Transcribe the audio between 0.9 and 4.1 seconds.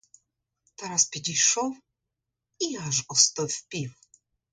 підійшов— і аж остовпів.